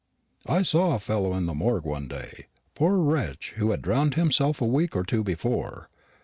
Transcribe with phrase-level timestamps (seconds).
[0.47, 4.15] "I saw a fellow in the Morgue one day, a poor wretch who had drowned
[4.15, 5.89] himself a week or two before.